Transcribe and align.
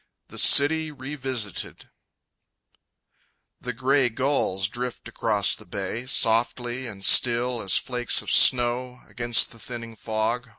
The 0.29 0.39
City 0.39 0.89
Revisited 0.91 1.87
The 3.59 3.71
grey 3.71 4.09
gulls 4.09 4.67
drift 4.67 5.07
across 5.07 5.55
the 5.55 5.67
bay 5.67 6.07
Softly 6.07 6.87
and 6.87 7.05
still 7.05 7.61
as 7.61 7.77
flakes 7.77 8.23
of 8.23 8.31
snow 8.31 9.01
Against 9.07 9.51
the 9.51 9.59
thinning 9.59 9.95
fog. 9.95 10.49